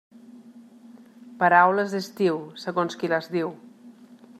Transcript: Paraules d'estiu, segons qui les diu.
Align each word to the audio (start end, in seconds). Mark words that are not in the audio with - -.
Paraules 1.45 1.95
d'estiu, 1.97 2.43
segons 2.67 3.03
qui 3.03 3.13
les 3.17 3.31
diu. 3.39 3.59